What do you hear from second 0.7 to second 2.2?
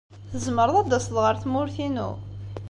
ad d-taseḍ ɣer tmurt-inu?